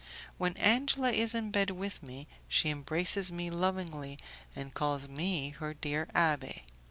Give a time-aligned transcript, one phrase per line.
[0.39, 4.17] When Angela is in bed with me, she embraces me lovingly
[4.55, 6.63] and calls me her dear abbé."